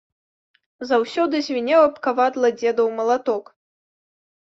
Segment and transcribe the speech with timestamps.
[0.91, 3.57] Заўсёды звінеў аб кавадла дзедаў малаток.